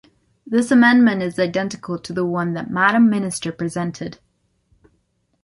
[0.47, 4.17] This amendment is identical to the one that Madam minister presented.